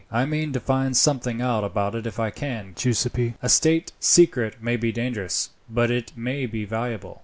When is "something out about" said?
0.97-1.93